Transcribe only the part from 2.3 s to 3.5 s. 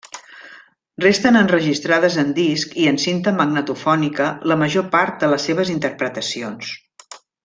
disc i en cinta